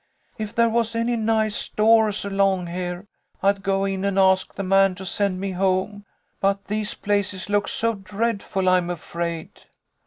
[0.39, 3.05] If there was any nice stores along here,
[3.43, 6.07] I'd go in and ask the man to send me home,
[6.39, 9.61] but these places look so dreadful I'm afraid."